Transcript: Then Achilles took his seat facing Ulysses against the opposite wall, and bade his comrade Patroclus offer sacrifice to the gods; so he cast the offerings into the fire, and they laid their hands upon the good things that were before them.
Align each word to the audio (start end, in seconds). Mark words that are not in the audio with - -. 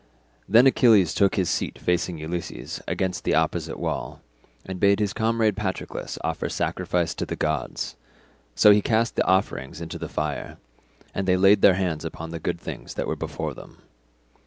Then 0.49 0.65
Achilles 0.65 1.13
took 1.13 1.35
his 1.35 1.47
seat 1.47 1.77
facing 1.77 2.17
Ulysses 2.17 2.81
against 2.87 3.23
the 3.23 3.35
opposite 3.35 3.77
wall, 3.79 4.19
and 4.65 4.79
bade 4.79 4.99
his 4.99 5.13
comrade 5.13 5.55
Patroclus 5.55 6.17
offer 6.23 6.49
sacrifice 6.49 7.13
to 7.13 7.23
the 7.27 7.35
gods; 7.35 7.97
so 8.55 8.71
he 8.71 8.81
cast 8.81 9.15
the 9.15 9.27
offerings 9.27 9.79
into 9.79 9.99
the 9.99 10.09
fire, 10.09 10.57
and 11.13 11.27
they 11.27 11.37
laid 11.37 11.61
their 11.61 11.75
hands 11.75 12.03
upon 12.03 12.31
the 12.31 12.39
good 12.39 12.59
things 12.59 12.95
that 12.95 13.05
were 13.05 13.15
before 13.15 13.53
them. 13.53 13.77